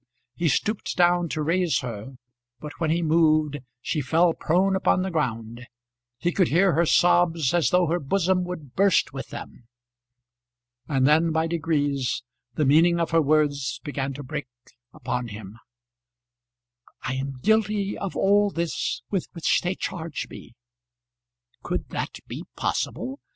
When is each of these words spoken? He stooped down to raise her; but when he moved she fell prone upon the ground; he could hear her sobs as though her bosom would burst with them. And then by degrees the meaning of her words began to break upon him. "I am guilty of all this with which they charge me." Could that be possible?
He 0.33 0.49
stooped 0.49 0.95
down 0.97 1.29
to 1.29 1.43
raise 1.43 1.81
her; 1.81 2.15
but 2.59 2.71
when 2.79 2.89
he 2.89 3.03
moved 3.03 3.59
she 3.83 4.01
fell 4.01 4.33
prone 4.33 4.75
upon 4.75 5.03
the 5.03 5.11
ground; 5.11 5.67
he 6.17 6.31
could 6.31 6.47
hear 6.47 6.73
her 6.73 6.87
sobs 6.87 7.53
as 7.53 7.69
though 7.69 7.85
her 7.85 7.99
bosom 7.99 8.43
would 8.45 8.73
burst 8.73 9.13
with 9.13 9.27
them. 9.29 9.67
And 10.87 11.05
then 11.05 11.31
by 11.31 11.45
degrees 11.45 12.23
the 12.55 12.65
meaning 12.65 12.99
of 12.99 13.11
her 13.11 13.21
words 13.21 13.79
began 13.83 14.11
to 14.15 14.23
break 14.23 14.47
upon 14.91 15.27
him. 15.27 15.59
"I 17.03 17.13
am 17.13 17.37
guilty 17.39 17.95
of 17.95 18.15
all 18.15 18.49
this 18.49 19.03
with 19.11 19.27
which 19.33 19.61
they 19.61 19.75
charge 19.75 20.27
me." 20.31 20.55
Could 21.61 21.89
that 21.89 22.17
be 22.27 22.43
possible? 22.55 23.19